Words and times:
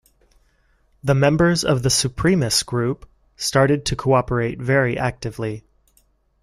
The 1.03 1.13
members 1.13 1.63
of 1.63 1.83
the 1.83 1.89
"Supremus" 1.89 2.65
group 2.65 3.07
started 3.37 3.85
to 3.85 3.95
cooperate 3.95 4.57
very 4.59 4.97
actively. 4.97 5.63